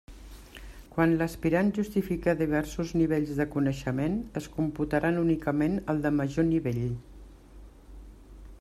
Quan 0.93 1.11
l'aspirant 1.17 1.67
justifique 1.77 2.33
diversos 2.39 2.93
nivells 3.01 3.35
de 3.41 3.47
coneixement 3.57 4.17
es 4.41 4.49
computaran 4.57 5.21
únicament 5.25 5.77
el 5.95 6.01
de 6.07 6.13
major 6.21 6.49
nivell. 6.49 6.83